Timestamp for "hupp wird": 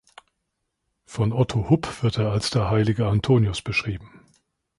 1.69-2.17